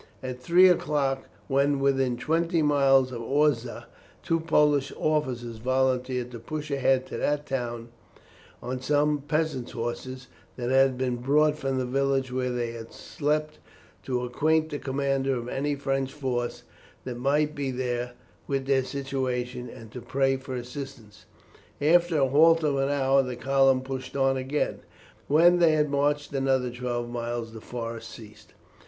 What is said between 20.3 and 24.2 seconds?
for assistance. After a halt of an hour the column pushed